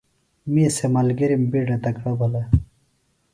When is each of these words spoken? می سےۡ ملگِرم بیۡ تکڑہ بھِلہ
می 0.51 0.63
سےۡ 0.75 0.89
ملگِرم 0.93 1.43
بیۡ 1.51 1.77
تکڑہ 1.83 2.11
بھِلہ 2.19 2.43